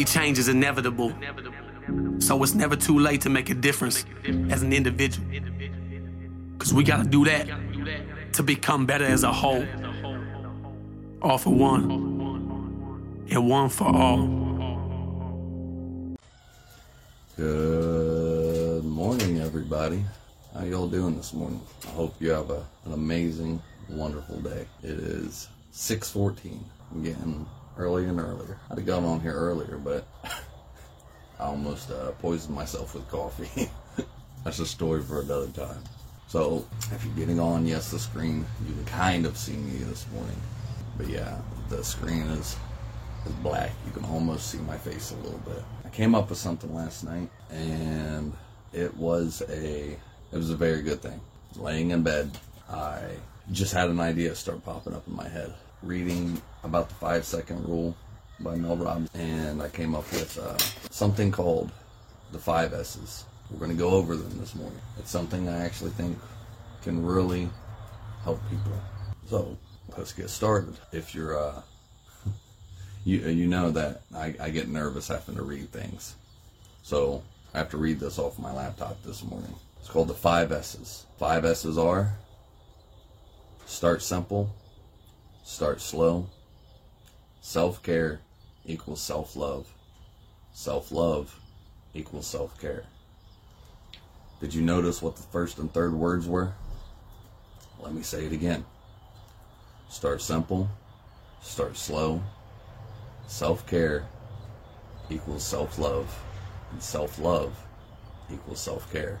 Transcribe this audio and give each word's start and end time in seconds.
see 0.00 0.20
change 0.20 0.38
is 0.38 0.48
inevitable. 0.48 1.12
So 2.18 2.42
it's 2.42 2.54
never 2.54 2.76
too 2.76 2.98
late 2.98 3.20
to 3.22 3.30
make 3.30 3.50
a 3.50 3.54
difference 3.54 4.04
as 4.50 4.62
an 4.62 4.72
individual. 4.72 5.26
Cause 6.58 6.72
we 6.72 6.84
gotta 6.84 7.08
do 7.08 7.24
that 7.24 7.46
to 8.34 8.42
become 8.42 8.86
better 8.86 9.04
as 9.04 9.22
a 9.24 9.32
whole. 9.32 9.64
All 11.22 11.38
for 11.38 11.54
one, 11.54 11.84
and 13.30 13.48
one 13.48 13.68
for 13.68 13.84
all. 13.84 14.26
Good 17.36 18.84
morning, 18.84 19.40
everybody. 19.40 20.04
How 20.54 20.64
y'all 20.64 20.88
doing 20.88 21.16
this 21.16 21.32
morning? 21.32 21.60
I 21.86 21.90
hope 21.90 22.14
you 22.20 22.30
have 22.30 22.50
a, 22.50 22.64
an 22.84 22.92
amazing, 22.92 23.62
wonderful 23.88 24.40
day. 24.40 24.66
It 24.82 24.98
is 24.98 25.48
6:14. 25.72 26.58
I'm 26.92 27.02
getting 27.02 27.46
earlier 27.76 28.08
and 28.08 28.20
earlier. 28.20 28.58
I'd 28.70 28.78
have 28.78 28.86
gone 28.86 29.04
on 29.04 29.20
here 29.20 29.34
earlier, 29.34 29.78
but 29.78 30.06
I 31.38 31.44
almost 31.44 31.90
uh, 31.90 32.12
poisoned 32.12 32.54
myself 32.54 32.94
with 32.94 33.08
coffee. 33.08 33.70
That's 34.44 34.58
a 34.58 34.66
story 34.66 35.02
for 35.02 35.20
another 35.20 35.48
time. 35.48 35.82
So, 36.28 36.64
if 36.92 37.04
you're 37.04 37.14
getting 37.14 37.40
on, 37.40 37.66
yes, 37.66 37.90
the 37.90 37.98
screen, 37.98 38.46
you 38.66 38.74
can 38.74 38.84
kind 38.84 39.26
of 39.26 39.36
see 39.36 39.56
me 39.56 39.78
this 39.78 40.06
morning. 40.12 40.36
But 40.96 41.08
yeah, 41.08 41.38
the 41.68 41.82
screen 41.82 42.22
is 42.22 42.56
is 43.26 43.32
black. 43.42 43.70
You 43.86 43.92
can 43.92 44.04
almost 44.04 44.50
see 44.50 44.58
my 44.58 44.78
face 44.78 45.12
a 45.12 45.16
little 45.16 45.40
bit. 45.40 45.62
I 45.84 45.88
came 45.88 46.14
up 46.14 46.30
with 46.30 46.38
something 46.38 46.74
last 46.74 47.04
night, 47.04 47.28
and 47.50 48.32
it 48.72 48.96
was 48.96 49.42
a 49.48 49.96
it 50.32 50.36
was 50.36 50.50
a 50.50 50.56
very 50.56 50.82
good 50.82 51.02
thing. 51.02 51.20
Laying 51.56 51.90
in 51.90 52.02
bed, 52.02 52.38
I 52.70 53.02
just 53.50 53.72
had 53.72 53.88
an 53.90 54.00
idea 54.00 54.34
start 54.34 54.64
popping 54.64 54.94
up 54.94 55.06
in 55.08 55.16
my 55.16 55.28
head. 55.28 55.52
Reading 55.82 56.40
about 56.62 56.90
the 56.90 56.94
five 56.96 57.24
second 57.24 57.66
rule 57.66 57.96
by 58.38 58.54
Mel 58.54 58.76
Robbins, 58.76 59.08
and 59.14 59.62
I 59.62 59.68
came 59.70 59.94
up 59.94 60.10
with 60.12 60.38
uh, 60.38 60.58
something 60.90 61.32
called 61.32 61.70
the 62.32 62.38
five 62.38 62.74
S's. 62.74 63.24
We're 63.50 63.58
going 63.58 63.70
to 63.70 63.76
go 63.76 63.90
over 63.90 64.14
them 64.14 64.38
this 64.38 64.54
morning. 64.54 64.78
It's 64.98 65.10
something 65.10 65.48
I 65.48 65.64
actually 65.64 65.92
think 65.92 66.18
can 66.82 67.04
really 67.04 67.48
help 68.24 68.40
people. 68.50 68.72
So 69.26 69.56
let's 69.96 70.12
get 70.12 70.28
started. 70.28 70.76
If 70.92 71.14
you're, 71.14 71.38
uh, 71.38 71.62
you 73.04 73.20
you 73.20 73.46
know 73.46 73.70
that 73.70 74.02
I, 74.14 74.34
I 74.38 74.50
get 74.50 74.68
nervous 74.68 75.08
having 75.08 75.36
to 75.36 75.42
read 75.42 75.72
things, 75.72 76.14
so 76.82 77.22
I 77.54 77.58
have 77.58 77.70
to 77.70 77.78
read 77.78 78.00
this 78.00 78.18
off 78.18 78.38
my 78.38 78.52
laptop 78.52 79.02
this 79.02 79.24
morning. 79.24 79.54
It's 79.80 79.88
called 79.88 80.08
the 80.08 80.14
five 80.14 80.52
S's. 80.52 81.06
Five 81.18 81.46
S's 81.46 81.78
are 81.78 82.12
start 83.64 84.02
simple, 84.02 84.50
start 85.42 85.80
slow, 85.80 86.26
self 87.40 87.82
care 87.82 88.20
equals 88.64 89.00
self 89.00 89.36
love, 89.36 89.72
self 90.52 90.92
love 90.92 91.38
equals 91.94 92.26
self 92.26 92.60
care. 92.60 92.84
Did 94.40 94.54
you 94.54 94.62
notice 94.62 95.02
what 95.02 95.16
the 95.16 95.22
first 95.22 95.58
and 95.58 95.72
third 95.72 95.92
words 95.92 96.26
were? 96.26 96.52
Let 97.78 97.94
me 97.94 98.02
say 98.02 98.24
it 98.24 98.32
again. 98.32 98.64
Start 99.88 100.22
simple, 100.22 100.68
start 101.42 101.76
slow, 101.76 102.22
self 103.26 103.66
care 103.66 104.06
equals 105.08 105.44
self 105.44 105.78
love, 105.78 106.22
and 106.72 106.82
self 106.82 107.18
love 107.18 107.52
equals 108.32 108.60
self 108.60 108.90
care. 108.92 109.20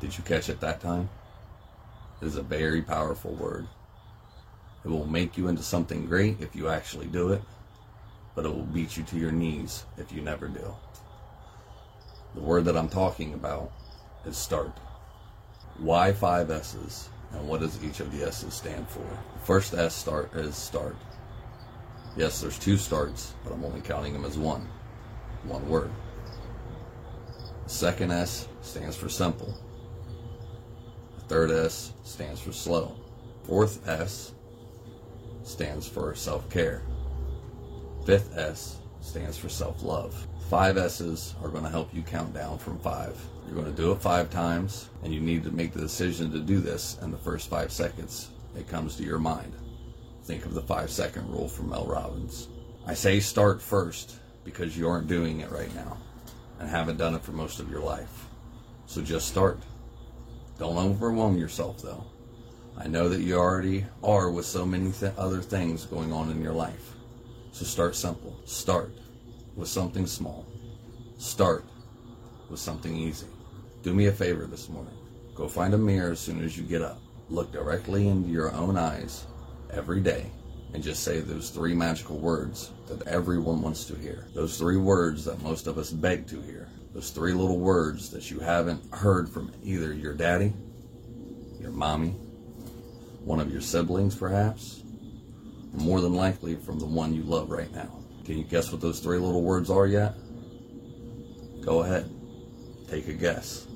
Did 0.00 0.16
you 0.16 0.24
catch 0.24 0.48
it 0.48 0.60
that 0.60 0.80
time? 0.80 1.08
It 2.22 2.26
is 2.26 2.36
a 2.36 2.42
very 2.42 2.82
powerful 2.82 3.32
word. 3.32 3.66
It 4.84 4.88
will 4.88 5.06
make 5.06 5.36
you 5.36 5.48
into 5.48 5.62
something 5.62 6.06
great 6.06 6.40
if 6.40 6.56
you 6.56 6.68
actually 6.68 7.06
do 7.06 7.32
it, 7.32 7.42
but 8.34 8.46
it 8.46 8.54
will 8.54 8.64
beat 8.64 8.96
you 8.96 9.02
to 9.04 9.16
your 9.16 9.32
knees 9.32 9.84
if 9.98 10.12
you 10.12 10.22
never 10.22 10.48
do. 10.48 10.74
The 12.34 12.40
word 12.40 12.64
that 12.66 12.76
I'm 12.76 12.88
talking 12.88 13.34
about 13.34 13.72
is 14.24 14.36
start. 14.36 14.72
Why 15.78 16.12
five 16.12 16.50
S's 16.50 17.08
and 17.32 17.46
what 17.46 17.60
does 17.60 17.82
each 17.84 18.00
of 18.00 18.10
the 18.12 18.26
S's 18.26 18.54
stand 18.54 18.88
for? 18.88 19.00
The 19.00 19.44
first 19.44 19.74
S 19.74 19.94
start 19.94 20.34
is 20.34 20.56
start. 20.56 20.96
Yes, 22.16 22.40
there's 22.40 22.58
two 22.58 22.76
starts, 22.76 23.34
but 23.44 23.52
I'm 23.52 23.64
only 23.64 23.80
counting 23.80 24.12
them 24.12 24.24
as 24.24 24.38
one. 24.38 24.68
One 25.44 25.68
word. 25.68 25.90
The 27.64 27.70
second 27.70 28.10
S 28.10 28.48
stands 28.62 28.96
for 28.96 29.08
simple. 29.08 29.54
The 31.18 31.24
third 31.26 31.50
S 31.50 31.92
stands 32.02 32.40
for 32.40 32.52
slow. 32.52 32.96
Fourth 33.44 33.88
S 33.88 34.32
stands 35.44 35.88
for 35.88 36.14
self 36.14 36.48
care. 36.50 36.82
Fifth 38.06 38.36
S 38.36 38.78
stands 39.00 39.36
for 39.36 39.48
self 39.48 39.82
love. 39.82 40.26
Five 40.48 40.76
S's 40.76 41.34
are 41.42 41.48
going 41.48 41.64
to 41.64 41.70
help 41.70 41.94
you 41.94 42.02
count 42.02 42.34
down 42.34 42.58
from 42.58 42.78
five. 42.80 43.20
You're 43.46 43.54
going 43.54 43.74
to 43.74 43.82
do 43.82 43.92
it 43.92 44.00
five 44.00 44.30
times, 44.30 44.88
and 45.02 45.12
you 45.14 45.20
need 45.20 45.44
to 45.44 45.50
make 45.50 45.72
the 45.72 45.80
decision 45.80 46.30
to 46.32 46.40
do 46.40 46.60
this 46.60 46.98
in 47.02 47.10
the 47.10 47.18
first 47.18 47.48
five 47.48 47.72
seconds 47.72 48.30
it 48.56 48.68
comes 48.68 48.96
to 48.96 49.04
your 49.04 49.18
mind. 49.18 49.52
Think 50.24 50.44
of 50.44 50.54
the 50.54 50.62
five 50.62 50.90
second 50.90 51.30
rule 51.30 51.48
from 51.48 51.70
Mel 51.70 51.86
Robbins. 51.86 52.48
I 52.86 52.94
say 52.94 53.20
start 53.20 53.62
first 53.62 54.16
because 54.44 54.76
you 54.76 54.88
aren't 54.88 55.08
doing 55.08 55.40
it 55.40 55.50
right 55.50 55.74
now 55.74 55.96
and 56.58 56.68
haven't 56.68 56.98
done 56.98 57.14
it 57.14 57.22
for 57.22 57.32
most 57.32 57.60
of 57.60 57.70
your 57.70 57.80
life. 57.80 58.26
So 58.86 59.02
just 59.02 59.28
start. 59.28 59.60
Don't 60.58 60.76
overwhelm 60.76 61.38
yourself 61.38 61.82
though. 61.82 62.04
I 62.82 62.86
know 62.86 63.10
that 63.10 63.20
you 63.20 63.36
already 63.36 63.84
are 64.02 64.30
with 64.30 64.46
so 64.46 64.64
many 64.64 64.90
th- 64.90 65.12
other 65.18 65.42
things 65.42 65.84
going 65.84 66.14
on 66.14 66.30
in 66.30 66.42
your 66.42 66.54
life. 66.54 66.94
So 67.52 67.66
start 67.66 67.94
simple. 67.94 68.40
Start 68.46 68.90
with 69.54 69.68
something 69.68 70.06
small. 70.06 70.46
Start 71.18 71.66
with 72.48 72.58
something 72.58 72.96
easy. 72.96 73.26
Do 73.82 73.92
me 73.92 74.06
a 74.06 74.12
favor 74.12 74.46
this 74.46 74.70
morning. 74.70 74.94
Go 75.34 75.46
find 75.46 75.74
a 75.74 75.78
mirror 75.78 76.12
as 76.12 76.20
soon 76.20 76.42
as 76.42 76.56
you 76.56 76.64
get 76.64 76.80
up. 76.80 76.98
Look 77.28 77.52
directly 77.52 78.08
into 78.08 78.30
your 78.30 78.50
own 78.54 78.78
eyes 78.78 79.26
every 79.70 80.00
day 80.00 80.30
and 80.72 80.82
just 80.82 81.02
say 81.02 81.20
those 81.20 81.50
three 81.50 81.74
magical 81.74 82.16
words 82.16 82.70
that 82.86 83.06
everyone 83.06 83.60
wants 83.60 83.84
to 83.86 83.94
hear. 83.94 84.26
Those 84.34 84.56
three 84.56 84.78
words 84.78 85.26
that 85.26 85.42
most 85.42 85.66
of 85.66 85.76
us 85.76 85.90
beg 85.90 86.26
to 86.28 86.40
hear. 86.40 86.68
Those 86.94 87.10
three 87.10 87.34
little 87.34 87.58
words 87.58 88.08
that 88.10 88.30
you 88.30 88.40
haven't 88.40 88.94
heard 88.94 89.28
from 89.28 89.52
either 89.62 89.92
your 89.92 90.14
daddy, 90.14 90.54
your 91.60 91.72
mommy, 91.72 92.14
one 93.24 93.40
of 93.40 93.52
your 93.52 93.60
siblings 93.60 94.14
perhaps, 94.14 94.82
or 95.74 95.80
more 95.80 96.00
than 96.00 96.14
likely 96.14 96.56
from 96.56 96.78
the 96.78 96.86
one 96.86 97.14
you 97.14 97.22
love 97.22 97.50
right 97.50 97.72
now. 97.72 98.00
Can 98.24 98.38
you 98.38 98.44
guess 98.44 98.72
what 98.72 98.80
those 98.80 99.00
three 99.00 99.18
little 99.18 99.42
words 99.42 99.70
are 99.70 99.86
yet? 99.86 100.14
Go 101.62 101.82
ahead. 101.82 102.10
Take 102.88 103.08
a 103.08 103.12
guess. 103.12 103.66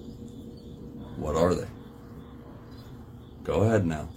What 1.16 1.36
are 1.36 1.54
they? 1.54 1.68
Go 3.44 3.62
ahead 3.62 3.86
now. 3.86 4.08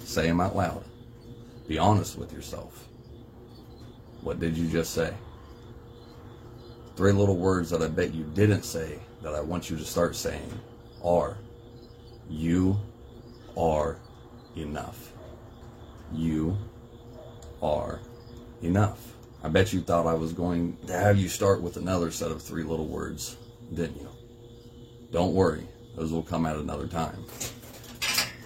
Say 0.00 0.26
them 0.26 0.40
out 0.40 0.56
loud. 0.56 0.84
Be 1.68 1.78
honest 1.78 2.18
with 2.18 2.32
yourself. 2.32 2.88
What 4.22 4.40
did 4.40 4.56
you 4.56 4.68
just 4.68 4.94
say? 4.94 5.12
Three 6.96 7.12
little 7.12 7.36
words 7.36 7.70
that 7.70 7.82
I 7.82 7.88
bet 7.88 8.14
you 8.14 8.24
didn't 8.24 8.62
say 8.62 8.98
that 9.22 9.34
I 9.34 9.40
want 9.40 9.70
you 9.70 9.76
to 9.76 9.84
start 9.84 10.16
saying 10.16 10.50
are 11.02 11.36
You 12.28 12.76
are 13.56 13.98
enough. 14.56 15.12
You 16.12 16.56
are 17.62 18.00
enough. 18.62 19.14
I 19.42 19.48
bet 19.48 19.72
you 19.72 19.80
thought 19.80 20.06
I 20.06 20.14
was 20.14 20.32
going 20.32 20.76
to 20.86 20.92
have 20.92 21.18
you 21.18 21.28
start 21.28 21.62
with 21.62 21.76
another 21.76 22.10
set 22.10 22.30
of 22.30 22.42
three 22.42 22.62
little 22.62 22.86
words, 22.86 23.36
didn't 23.74 24.00
you? 24.00 24.08
Don't 25.10 25.34
worry, 25.34 25.66
those 25.96 26.12
will 26.12 26.22
come 26.22 26.46
at 26.46 26.56
another 26.56 26.86
time. 26.86 27.24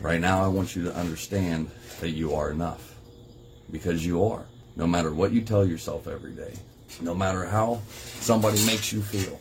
Right 0.01 0.21
now, 0.21 0.45
I 0.45 0.49
want 0.49 0.77
you 0.77 0.85
to 0.85 0.95
understand 0.97 1.71
that 2.01 2.11
you 2.11 2.35
are 2.35 2.51
enough. 2.51 2.95
Because 3.71 4.07
you 4.07 4.25
are. 4.25 4.47
No 4.77 4.87
matter 4.87 5.13
what 5.13 5.33
you 5.33 5.41
tell 5.41 5.67
yourself 5.67 6.07
every 6.07 6.33
day, 6.33 6.55
no 7.01 7.15
matter 7.15 7.45
how 7.45 7.81
somebody 8.21 8.65
makes 8.67 8.93
you 8.93 9.03
feel, 9.03 9.41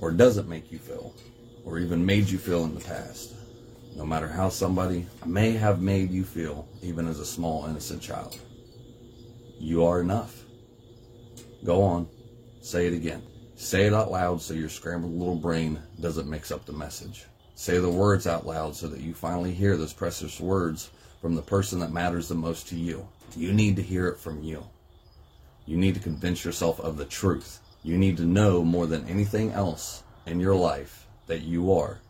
or 0.00 0.10
doesn't 0.10 0.48
make 0.48 0.72
you 0.72 0.78
feel, 0.78 1.14
or 1.64 1.78
even 1.78 2.04
made 2.04 2.28
you 2.28 2.38
feel 2.38 2.64
in 2.64 2.74
the 2.74 2.80
past, 2.80 3.34
no 3.96 4.04
matter 4.04 4.28
how 4.28 4.48
somebody 4.48 5.06
may 5.26 5.52
have 5.52 5.80
made 5.80 6.10
you 6.10 6.24
feel, 6.24 6.68
even 6.82 7.06
as 7.06 7.18
a 7.18 7.26
small, 7.26 7.66
innocent 7.66 8.00
child, 8.00 8.38
you 9.58 9.84
are 9.84 10.00
enough. 10.00 10.44
Go 11.64 11.82
on, 11.82 12.08
say 12.60 12.86
it 12.86 12.94
again. 12.94 13.22
Say 13.56 13.86
it 13.86 13.92
out 13.92 14.10
loud 14.10 14.40
so 14.40 14.54
your 14.54 14.70
scrambled 14.70 15.12
little 15.12 15.36
brain 15.36 15.78
doesn't 16.00 16.30
mix 16.30 16.50
up 16.50 16.64
the 16.64 16.72
message. 16.72 17.26
Say 17.54 17.78
the 17.78 17.90
words 17.90 18.26
out 18.26 18.46
loud 18.46 18.74
so 18.74 18.88
that 18.88 19.02
you 19.02 19.12
finally 19.12 19.52
hear 19.52 19.76
those 19.76 19.92
precious 19.92 20.40
words 20.40 20.90
from 21.20 21.34
the 21.34 21.42
person 21.42 21.78
that 21.80 21.92
matters 21.92 22.26
the 22.26 22.34
most 22.34 22.68
to 22.68 22.76
you. 22.76 23.06
You 23.36 23.52
need 23.52 23.76
to 23.76 23.82
hear 23.82 24.08
it 24.08 24.18
from 24.18 24.42
you. 24.42 24.64
You 25.66 25.76
need 25.76 25.94
to 25.94 26.00
convince 26.00 26.42
yourself 26.42 26.80
of 26.80 26.96
the 26.96 27.04
truth. 27.04 27.60
You 27.82 27.98
need 27.98 28.16
to 28.16 28.24
know 28.24 28.64
more 28.64 28.86
than 28.86 29.06
anything 29.06 29.52
else 29.52 30.02
in 30.24 30.40
your 30.40 30.54
life 30.54 31.06
that 31.26 31.42
you 31.42 31.72
are 31.74 32.00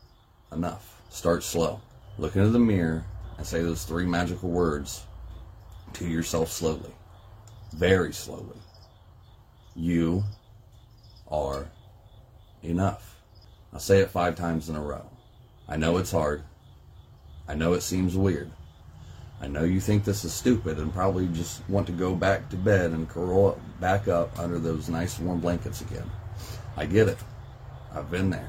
enough. 0.53 1.00
Start 1.11 1.43
slow. 1.43 1.81
Look 2.19 2.37
into 2.37 2.51
the 2.51 2.59
mirror 2.59 3.05
and 3.37 3.47
say 3.47 3.62
those 3.62 3.85
three 3.85 4.07
magical 4.07 4.49
words 4.49 5.05
to 5.95 6.07
yourself 6.07 6.51
slowly, 6.51 6.95
very 7.73 8.12
slowly. 8.12 8.57
You 9.75 10.23
are 11.29 11.69
enough. 12.62 13.17
I'll 13.73 13.81
say 13.81 13.99
it 13.99 14.11
five 14.11 14.37
times 14.37 14.69
in 14.69 14.77
a 14.77 14.81
row. 14.81 15.05
I 15.69 15.77
know 15.77 15.97
it's 15.97 16.12
hard. 16.12 16.43
I 17.49 17.55
know 17.55 17.73
it 17.73 17.83
seems 17.83 18.17
weird. 18.17 18.51
I 19.41 19.49
know 19.49 19.65
you 19.65 19.81
think 19.81 20.05
this 20.05 20.25
is 20.25 20.33
stupid 20.33 20.79
and 20.79 20.93
probably 20.95 21.27
just 21.29 21.69
want 21.69 21.87
to 21.89 21.93
go 21.93 22.15
back 22.15 22.49
to 22.51 22.57
bed 22.57 22.93
and 22.93 23.09
curl 23.09 23.59
back 23.81 24.07
up 24.07 24.39
under 24.39 24.59
those 24.59 24.89
nice 24.89 25.19
warm 25.19 25.41
blankets 25.41 25.81
again. 25.81 26.09
I 26.77 26.87
get 26.87 27.09
it. 27.09 27.19
I've 27.93 28.11
been 28.11 28.31
there. 28.31 28.49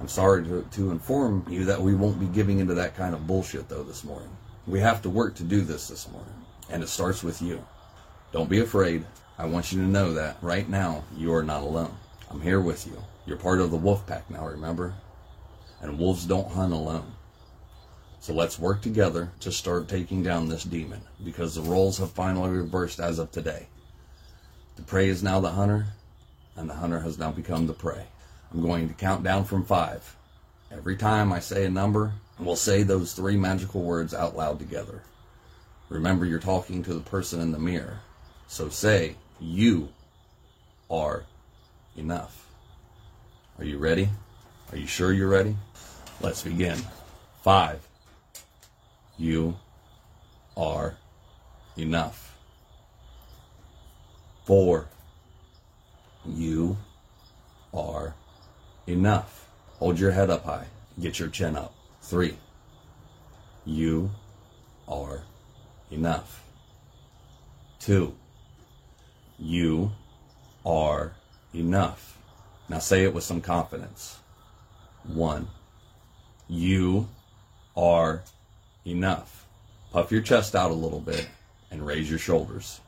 I'm 0.00 0.08
sorry 0.08 0.44
to, 0.44 0.62
to 0.62 0.90
inform 0.90 1.44
you 1.48 1.66
that 1.66 1.80
we 1.80 1.94
won't 1.94 2.18
be 2.18 2.26
giving 2.26 2.58
into 2.58 2.74
that 2.74 2.96
kind 2.96 3.14
of 3.14 3.26
bullshit 3.26 3.68
though 3.68 3.82
this 3.82 4.02
morning. 4.02 4.30
We 4.66 4.80
have 4.80 5.02
to 5.02 5.10
work 5.10 5.34
to 5.36 5.44
do 5.44 5.60
this 5.60 5.88
this 5.88 6.10
morning, 6.10 6.32
and 6.70 6.82
it 6.82 6.88
starts 6.88 7.22
with 7.22 7.42
you. 7.42 7.62
Don't 8.32 8.48
be 8.48 8.60
afraid. 8.60 9.04
I 9.38 9.44
want 9.44 9.72
you 9.72 9.80
to 9.80 9.86
know 9.86 10.14
that 10.14 10.38
right 10.40 10.68
now 10.68 11.04
you 11.16 11.34
are 11.34 11.42
not 11.42 11.62
alone. 11.62 11.94
I'm 12.30 12.40
here 12.40 12.60
with 12.60 12.86
you. 12.86 12.96
You're 13.26 13.36
part 13.36 13.60
of 13.60 13.70
the 13.70 13.76
wolf 13.76 14.06
pack 14.06 14.30
now, 14.30 14.46
remember? 14.46 14.94
And 15.82 15.98
wolves 15.98 16.24
don't 16.24 16.50
hunt 16.50 16.72
alone. 16.72 17.12
So 18.20 18.32
let's 18.32 18.58
work 18.58 18.80
together 18.82 19.32
to 19.40 19.52
start 19.52 19.88
taking 19.88 20.22
down 20.22 20.48
this 20.48 20.64
demon 20.64 21.00
because 21.24 21.54
the 21.54 21.62
roles 21.62 21.98
have 21.98 22.12
finally 22.12 22.50
reversed 22.50 23.00
as 23.00 23.18
of 23.18 23.32
today. 23.32 23.66
The 24.76 24.82
prey 24.82 25.08
is 25.08 25.22
now 25.22 25.40
the 25.40 25.50
hunter, 25.50 25.86
and 26.56 26.68
the 26.68 26.74
hunter 26.74 27.00
has 27.00 27.18
now 27.18 27.32
become 27.32 27.66
the 27.66 27.72
prey. 27.72 28.06
I'm 28.52 28.62
going 28.62 28.88
to 28.88 28.94
count 28.94 29.22
down 29.22 29.44
from 29.44 29.64
five. 29.64 30.16
Every 30.72 30.96
time 30.96 31.32
I 31.32 31.40
say 31.40 31.64
a 31.64 31.70
number, 31.70 32.12
we'll 32.38 32.56
say 32.56 32.82
those 32.82 33.12
three 33.12 33.36
magical 33.36 33.82
words 33.82 34.14
out 34.14 34.36
loud 34.36 34.58
together. 34.58 35.02
Remember, 35.88 36.24
you're 36.24 36.38
talking 36.38 36.82
to 36.84 36.94
the 36.94 37.00
person 37.00 37.40
in 37.40 37.52
the 37.52 37.58
mirror. 37.58 38.00
So 38.46 38.68
say, 38.68 39.16
You 39.40 39.90
are 40.90 41.24
enough. 41.96 42.46
Are 43.58 43.64
you 43.64 43.78
ready? 43.78 44.08
Are 44.72 44.78
you 44.78 44.86
sure 44.86 45.12
you're 45.12 45.28
ready? 45.28 45.56
Let's 46.20 46.42
begin. 46.42 46.78
Five. 47.42 47.86
You 49.18 49.56
are 50.56 50.96
enough. 51.76 52.36
Four. 54.44 54.88
You 56.26 56.76
are 57.74 58.14
enough. 58.90 59.48
Hold 59.78 59.98
your 59.98 60.10
head 60.10 60.30
up 60.30 60.44
high. 60.44 60.66
Get 61.00 61.18
your 61.18 61.28
chin 61.28 61.56
up. 61.56 61.74
Three. 62.02 62.36
You 63.64 64.10
are 64.88 65.22
enough. 65.90 66.44
Two. 67.78 68.14
You 69.38 69.92
are 70.66 71.12
enough. 71.54 72.18
Now 72.68 72.78
say 72.78 73.04
it 73.04 73.14
with 73.14 73.24
some 73.24 73.40
confidence. 73.40 74.18
One. 75.04 75.48
You 76.48 77.08
are 77.76 78.22
enough. 78.86 79.46
Puff 79.92 80.12
your 80.12 80.20
chest 80.20 80.54
out 80.54 80.70
a 80.70 80.74
little 80.74 81.00
bit 81.00 81.28
and 81.70 81.86
raise 81.86 82.10
your 82.10 82.18
shoulders. 82.18 82.80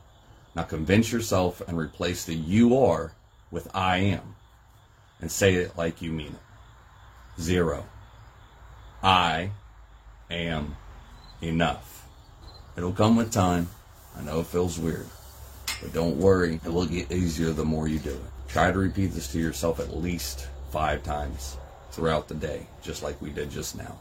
Now 0.54 0.64
convince 0.64 1.10
yourself 1.10 1.62
and 1.66 1.78
replace 1.78 2.24
the 2.24 2.34
you 2.34 2.78
are 2.78 3.12
with 3.50 3.68
I 3.74 3.98
am 3.98 4.34
and 5.22 5.32
say 5.32 5.54
it 5.54 5.78
like 5.78 6.02
you 6.02 6.12
mean 6.12 6.34
it. 6.34 7.40
Zero. 7.40 7.86
I 9.02 9.52
am 10.30 10.76
enough. 11.40 12.06
It'll 12.76 12.92
come 12.92 13.16
with 13.16 13.32
time. 13.32 13.68
I 14.18 14.22
know 14.22 14.40
it 14.40 14.46
feels 14.46 14.78
weird, 14.78 15.06
but 15.80 15.94
don't 15.94 16.18
worry. 16.18 16.60
It 16.64 16.72
will 16.72 16.86
get 16.86 17.10
easier 17.10 17.50
the 17.50 17.64
more 17.64 17.88
you 17.88 17.98
do 17.98 18.10
it. 18.10 18.20
Try 18.48 18.70
to 18.70 18.78
repeat 18.78 19.12
this 19.12 19.28
to 19.32 19.38
yourself 19.38 19.80
at 19.80 19.96
least 19.96 20.48
five 20.70 21.02
times 21.02 21.56
throughout 21.90 22.28
the 22.28 22.34
day, 22.34 22.66
just 22.82 23.02
like 23.02 23.20
we 23.22 23.30
did 23.30 23.50
just 23.50 23.76
now. 23.76 23.96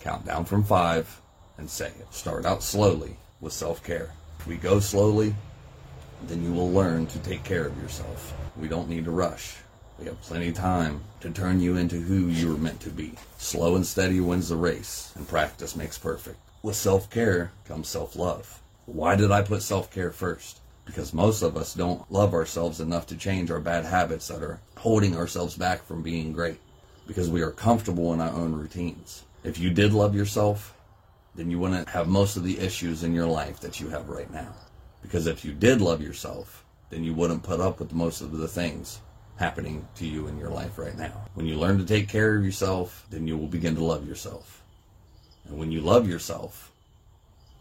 Count 0.00 0.26
down 0.26 0.44
from 0.44 0.64
five 0.64 1.20
and 1.56 1.70
say 1.70 1.88
it. 1.88 2.12
Start 2.12 2.44
out 2.44 2.62
slowly 2.62 3.16
with 3.40 3.52
self 3.52 3.82
care. 3.82 4.10
If 4.38 4.46
we 4.46 4.56
go 4.56 4.80
slowly, 4.80 5.34
then 6.26 6.44
you 6.44 6.52
will 6.52 6.70
learn 6.70 7.06
to 7.06 7.18
take 7.20 7.44
care 7.44 7.66
of 7.66 7.80
yourself. 7.80 8.34
We 8.56 8.68
don't 8.68 8.88
need 8.88 9.04
to 9.06 9.10
rush. 9.10 9.56
We 9.98 10.04
have 10.04 10.20
plenty 10.22 10.50
of 10.50 10.54
time 10.54 11.00
to 11.22 11.30
turn 11.30 11.58
you 11.58 11.76
into 11.76 11.96
who 11.96 12.28
you 12.28 12.52
were 12.52 12.58
meant 12.58 12.78
to 12.82 12.90
be. 12.90 13.14
Slow 13.36 13.74
and 13.74 13.84
steady 13.84 14.20
wins 14.20 14.48
the 14.48 14.54
race, 14.56 15.12
and 15.16 15.26
practice 15.26 15.74
makes 15.74 15.98
perfect. 15.98 16.38
With 16.62 16.76
self 16.76 17.10
care 17.10 17.50
comes 17.64 17.88
self 17.88 18.14
love. 18.14 18.62
Why 18.86 19.16
did 19.16 19.32
I 19.32 19.42
put 19.42 19.60
self 19.60 19.90
care 19.90 20.12
first? 20.12 20.60
Because 20.84 21.12
most 21.12 21.42
of 21.42 21.56
us 21.56 21.74
don't 21.74 22.10
love 22.12 22.32
ourselves 22.32 22.80
enough 22.80 23.08
to 23.08 23.16
change 23.16 23.50
our 23.50 23.58
bad 23.58 23.84
habits 23.84 24.28
that 24.28 24.40
are 24.40 24.60
holding 24.76 25.16
ourselves 25.16 25.56
back 25.56 25.84
from 25.84 26.02
being 26.02 26.32
great. 26.32 26.60
Because 27.08 27.28
we 27.28 27.42
are 27.42 27.50
comfortable 27.50 28.14
in 28.14 28.20
our 28.20 28.32
own 28.32 28.52
routines. 28.52 29.24
If 29.42 29.58
you 29.58 29.68
did 29.68 29.92
love 29.92 30.14
yourself, 30.14 30.76
then 31.34 31.50
you 31.50 31.58
wouldn't 31.58 31.88
have 31.88 32.06
most 32.06 32.36
of 32.36 32.44
the 32.44 32.60
issues 32.60 33.02
in 33.02 33.14
your 33.14 33.26
life 33.26 33.58
that 33.60 33.80
you 33.80 33.88
have 33.88 34.08
right 34.08 34.32
now. 34.32 34.54
Because 35.02 35.26
if 35.26 35.44
you 35.44 35.52
did 35.52 35.80
love 35.80 36.00
yourself, 36.00 36.64
then 36.88 37.02
you 37.02 37.14
wouldn't 37.14 37.42
put 37.42 37.60
up 37.60 37.80
with 37.80 37.92
most 37.92 38.20
of 38.20 38.30
the 38.30 38.48
things 38.48 39.00
happening 39.38 39.86
to 39.96 40.06
you 40.06 40.26
in 40.26 40.36
your 40.36 40.50
life 40.50 40.78
right 40.78 40.96
now. 40.98 41.24
When 41.34 41.46
you 41.46 41.56
learn 41.56 41.78
to 41.78 41.84
take 41.84 42.08
care 42.08 42.36
of 42.36 42.44
yourself, 42.44 43.06
then 43.08 43.26
you 43.28 43.38
will 43.38 43.46
begin 43.46 43.76
to 43.76 43.84
love 43.84 44.06
yourself. 44.06 44.62
And 45.48 45.58
when 45.58 45.70
you 45.70 45.80
love 45.80 46.08
yourself, 46.08 46.72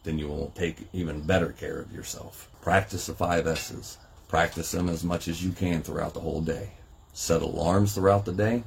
then 0.03 0.17
you 0.17 0.27
will 0.27 0.51
take 0.55 0.87
even 0.91 1.21
better 1.21 1.51
care 1.51 1.79
of 1.79 1.91
yourself. 1.91 2.49
Practice 2.61 3.05
the 3.05 3.13
five 3.13 3.45
S's. 3.45 3.97
Practice 4.27 4.71
them 4.71 4.89
as 4.89 5.03
much 5.03 5.27
as 5.27 5.43
you 5.43 5.51
can 5.51 5.83
throughout 5.83 6.13
the 6.13 6.19
whole 6.19 6.41
day. 6.41 6.71
Set 7.13 7.41
alarms 7.41 7.93
throughout 7.93 8.25
the 8.25 8.33
day. 8.33 8.63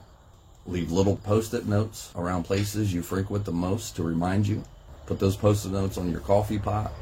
Leave 0.67 0.93
little 0.93 1.17
post 1.17 1.53
it 1.53 1.67
notes 1.67 2.13
around 2.15 2.45
places 2.45 2.95
you 2.95 3.03
frequent 3.03 3.45
the 3.45 3.53
most 3.53 3.97
to 3.97 4.03
remind 4.03 4.47
you. 4.47 4.63
Put 5.07 5.19
those 5.19 5.37
post 5.37 5.67
it 5.67 5.73
notes 5.73 5.99
on 5.99 6.11
your 6.11 6.21
coffee 6.21 6.59
pot, 6.59 6.93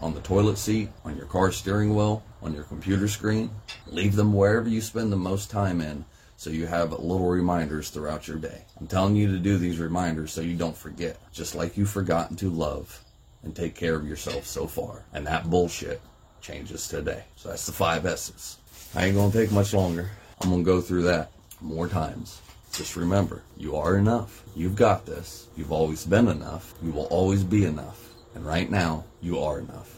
on 0.00 0.14
the 0.14 0.20
toilet 0.20 0.58
seat, 0.58 0.88
on 1.04 1.16
your 1.16 1.26
car 1.26 1.52
steering 1.52 1.94
wheel, 1.94 2.22
on 2.42 2.54
your 2.54 2.64
computer 2.64 3.08
screen. 3.08 3.50
Leave 3.86 4.16
them 4.16 4.32
wherever 4.32 4.68
you 4.68 4.80
spend 4.80 5.12
the 5.12 5.16
most 5.16 5.50
time 5.50 5.80
in 5.80 6.04
so 6.36 6.50
you 6.50 6.66
have 6.66 6.92
little 6.92 7.28
reminders 7.28 7.90
throughout 7.90 8.28
your 8.28 8.36
day. 8.36 8.62
I'm 8.78 8.86
telling 8.86 9.16
you 9.16 9.28
to 9.28 9.38
do 9.38 9.56
these 9.56 9.78
reminders 9.78 10.32
so 10.32 10.40
you 10.40 10.56
don't 10.56 10.76
forget, 10.76 11.18
just 11.32 11.54
like 11.54 11.76
you've 11.76 11.90
forgotten 11.90 12.36
to 12.36 12.50
love 12.50 13.02
and 13.42 13.54
take 13.54 13.74
care 13.74 13.94
of 13.94 14.06
yourself 14.06 14.46
so 14.46 14.66
far. 14.66 15.04
And 15.12 15.26
that 15.26 15.48
bullshit 15.48 16.00
changes 16.40 16.88
today. 16.88 17.24
So 17.36 17.48
that's 17.48 17.66
the 17.66 17.72
five 17.72 18.04
S's. 18.04 18.58
I 18.94 19.06
ain't 19.06 19.16
gonna 19.16 19.32
take 19.32 19.52
much 19.52 19.72
longer. 19.72 20.10
I'm 20.40 20.50
gonna 20.50 20.62
go 20.62 20.80
through 20.80 21.02
that 21.02 21.30
more 21.60 21.88
times. 21.88 22.40
Just 22.72 22.96
remember, 22.96 23.42
you 23.56 23.76
are 23.76 23.96
enough. 23.96 24.42
You've 24.56 24.76
got 24.76 25.06
this. 25.06 25.46
You've 25.56 25.72
always 25.72 26.04
been 26.04 26.28
enough. 26.28 26.74
You 26.82 26.90
will 26.90 27.06
always 27.06 27.44
be 27.44 27.64
enough. 27.64 28.03
And 28.34 28.44
right 28.44 28.70
now, 28.70 29.04
you 29.20 29.40
are 29.40 29.58
enough. 29.58 29.94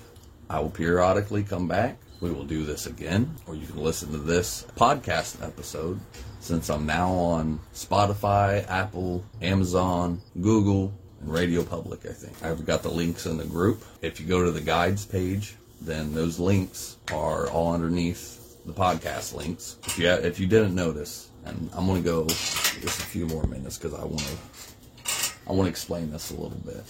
I 0.49 0.61
will 0.61 0.71
periodically 0.71 1.43
come 1.43 1.67
back. 1.67 1.99
We 2.21 2.31
will 2.31 2.45
do 2.45 2.65
this 2.65 2.87
again, 2.87 3.35
or 3.47 3.55
you 3.57 3.67
can 3.67 3.83
listen 3.83 4.11
to 4.13 4.19
this 4.19 4.67
podcast 4.77 5.45
episode 5.45 6.01
since 6.41 6.71
I'm 6.71 6.87
now 6.87 7.11
on 7.13 7.61
Spotify, 7.75 8.67
Apple, 8.69 9.25
Amazon, 9.43 10.21
Google, 10.41 10.93
and 11.21 11.33
Radio 11.33 11.63
Public, 11.63 12.07
I 12.07 12.13
think. 12.13 12.43
I've 12.43 12.65
got 12.65 12.83
the 12.83 12.91
links 12.91 13.27
in 13.27 13.37
the 13.37 13.45
group. 13.45 13.85
If 14.01 14.21
you 14.21 14.27
go 14.27 14.45
to 14.45 14.51
the 14.51 14.61
guides 14.61 15.05
page, 15.05 15.57
then 15.81 16.15
those 16.15 16.39
links 16.39 16.97
are 17.13 17.49
all 17.51 17.75
underneath 17.75 18.65
the 18.65 18.73
podcast 18.73 19.35
links. 19.35 19.77
If 19.87 19.99
you, 19.99 20.09
if 20.09 20.41
you 20.41 20.47
didn't 20.47 20.75
notice, 20.75 21.31
and 21.45 21.71
I'm 21.75 21.87
going 21.87 22.03
to 22.03 22.09
go 22.09 22.27
just 22.27 23.01
a 23.01 23.07
few 23.07 23.27
more 23.27 23.45
minutes 23.45 23.79
because 23.79 23.95
I 23.95 24.05
want 24.05 24.21
to 24.21 24.37
I 25.49 25.53
want 25.53 25.67
to 25.67 25.71
explain 25.71 26.11
this 26.11 26.31
a 26.31 26.35
little 26.35 26.59
bit. 26.65 26.83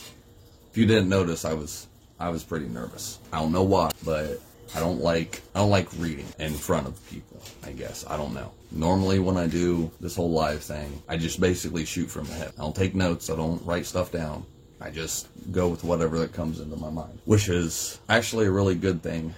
If 0.76 0.80
you 0.80 0.86
didn't 0.86 1.08
notice, 1.08 1.46
I 1.46 1.54
was 1.54 1.86
I 2.20 2.28
was 2.28 2.44
pretty 2.44 2.66
nervous. 2.66 3.18
I 3.32 3.40
don't 3.40 3.50
know 3.50 3.62
why, 3.62 3.92
but 4.04 4.42
I 4.74 4.80
don't 4.80 5.00
like 5.00 5.40
I 5.54 5.60
don't 5.60 5.70
like 5.70 5.88
reading 5.96 6.26
in 6.38 6.52
front 6.52 6.86
of 6.86 7.10
people. 7.10 7.40
I 7.64 7.72
guess 7.72 8.04
I 8.06 8.18
don't 8.18 8.34
know. 8.34 8.52
Normally, 8.70 9.18
when 9.18 9.38
I 9.38 9.46
do 9.46 9.90
this 10.02 10.14
whole 10.16 10.32
live 10.32 10.62
thing, 10.62 11.02
I 11.08 11.16
just 11.16 11.40
basically 11.40 11.86
shoot 11.86 12.10
from 12.10 12.26
the 12.26 12.34
hip. 12.34 12.52
I 12.58 12.60
don't 12.60 12.76
take 12.76 12.94
notes. 12.94 13.30
I 13.30 13.36
don't 13.36 13.64
write 13.64 13.86
stuff 13.86 14.12
down. 14.12 14.44
I 14.78 14.90
just 14.90 15.28
go 15.50 15.66
with 15.66 15.82
whatever 15.82 16.18
that 16.18 16.34
comes 16.34 16.60
into 16.60 16.76
my 16.76 16.90
mind, 16.90 17.20
which 17.24 17.48
is 17.48 17.98
actually 18.10 18.44
a 18.44 18.50
really 18.50 18.74
good 18.74 19.02
thing 19.02 19.34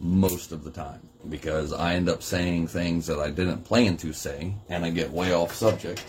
most 0.00 0.52
of 0.52 0.62
the 0.62 0.70
time 0.70 1.00
because 1.28 1.72
I 1.72 1.94
end 1.94 2.08
up 2.08 2.22
saying 2.22 2.68
things 2.68 3.08
that 3.08 3.18
I 3.18 3.30
didn't 3.30 3.64
plan 3.64 3.96
to 3.96 4.12
say 4.12 4.54
and 4.68 4.84
I 4.84 4.90
get 4.90 5.10
way 5.10 5.34
off 5.34 5.52
subject 5.52 6.04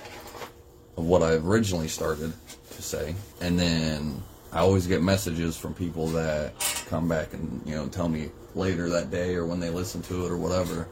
of 0.98 1.06
what 1.06 1.24
I 1.24 1.34
originally 1.34 1.88
started 1.88 2.32
to 2.76 2.82
say. 2.84 3.16
And 3.42 3.58
then 3.58 4.22
I 4.52 4.60
always 4.60 4.88
get 4.88 5.02
messages 5.02 5.58
from 5.58 5.74
people 5.74 6.08
that 6.10 6.54
come 6.88 7.08
back 7.08 7.34
and, 7.34 7.62
you 7.66 7.76
know, 7.76 7.88
tell 7.88 8.08
me 8.08 8.30
later 8.56 8.90
that 8.90 9.12
day 9.12 9.36
or 9.36 9.46
when 9.46 9.60
they 9.60 9.70
listen 9.70 10.02
to 10.04 10.26
it 10.26 10.32
or 10.32 10.38
whatever 10.38 10.88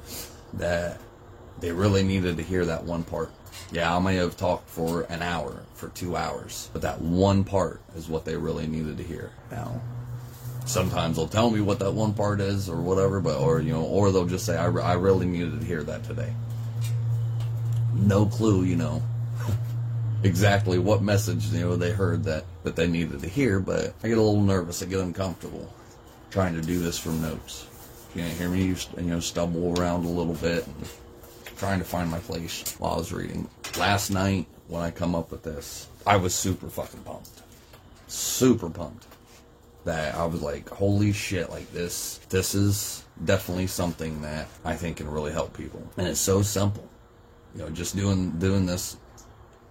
that 0.53 0.99
they 1.59 1.71
really 1.71 2.03
needed 2.03 2.37
to 2.37 2.43
hear 2.43 2.65
that 2.65 2.83
one 2.83 3.03
part. 3.03 3.31
Yeah, 3.71 3.95
I 3.95 3.99
may 3.99 4.15
have 4.15 4.35
talked 4.35 4.69
for 4.69 5.03
an 5.03 5.21
hour, 5.21 5.63
for 5.73 5.89
two 5.89 6.15
hours, 6.15 6.69
but 6.73 6.81
that 6.81 7.01
one 7.01 7.43
part 7.43 7.81
is 7.95 8.09
what 8.09 8.25
they 8.25 8.35
really 8.35 8.67
needed 8.67 8.97
to 8.97 9.03
hear. 9.03 9.31
Now, 9.49 9.81
sometimes 10.65 11.15
they'll 11.15 11.27
tell 11.27 11.49
me 11.49 11.61
what 11.61 11.79
that 11.79 11.91
one 11.91 12.13
part 12.13 12.41
is 12.41 12.69
or 12.69 12.81
whatever, 12.81 13.19
but 13.21 13.39
or 13.39 13.61
you 13.61 13.71
know, 13.71 13.83
or 13.83 14.11
they'll 14.11 14.25
just 14.25 14.45
say, 14.45 14.57
I, 14.57 14.65
I 14.65 14.93
really 14.93 15.25
needed 15.25 15.59
to 15.59 15.65
hear 15.65 15.83
that 15.83 16.03
today. 16.03 16.33
No 17.93 18.25
clue, 18.25 18.63
you 18.63 18.75
know, 18.75 19.01
exactly 20.25 20.79
what 20.79 21.01
message 21.01 21.45
you 21.47 21.61
know 21.61 21.75
they 21.75 21.91
heard 21.91 22.23
that 22.23 22.43
that 22.63 22.75
they 22.75 22.87
needed 22.87 23.21
to 23.21 23.29
hear, 23.29 23.59
but 23.59 23.93
I 24.03 24.07
get 24.07 24.17
a 24.17 24.21
little 24.21 24.41
nervous, 24.41 24.81
I 24.81 24.87
get 24.87 24.99
uncomfortable 24.99 25.71
trying 26.31 26.55
to 26.55 26.61
do 26.61 26.79
this 26.79 26.97
from 26.97 27.21
notes. 27.21 27.67
You 28.13 28.23
can't 28.23 28.37
hear 28.37 28.49
me, 28.49 28.65
you, 28.65 28.75
you 28.97 29.03
know, 29.03 29.19
stumble 29.21 29.79
around 29.79 30.05
a 30.05 30.09
little 30.09 30.33
bit 30.33 30.67
and 30.67 30.75
trying 31.57 31.79
to 31.79 31.85
find 31.85 32.11
my 32.11 32.19
place 32.19 32.75
while 32.77 32.93
I 32.93 32.97
was 32.97 33.13
reading. 33.13 33.47
Last 33.77 34.09
night 34.09 34.47
when 34.67 34.81
I 34.81 34.91
come 34.91 35.15
up 35.15 35.31
with 35.31 35.43
this, 35.43 35.87
I 36.05 36.17
was 36.17 36.33
super 36.33 36.67
fucking 36.67 37.01
pumped. 37.01 37.41
Super 38.07 38.69
pumped 38.69 39.07
that 39.85 40.15
I 40.15 40.25
was 40.25 40.41
like, 40.41 40.67
holy 40.67 41.13
shit, 41.13 41.49
like 41.49 41.71
this, 41.71 42.19
this 42.29 42.55
is 42.55 43.05
definitely 43.23 43.67
something 43.67 44.21
that 44.23 44.47
I 44.65 44.75
think 44.75 44.97
can 44.97 45.09
really 45.09 45.31
help 45.31 45.55
people. 45.55 45.81
And 45.97 46.07
it's 46.07 46.19
so 46.19 46.41
simple. 46.41 46.89
You 47.55 47.61
know, 47.61 47.69
just 47.69 47.95
doing, 47.95 48.31
doing 48.31 48.65
this 48.65 48.97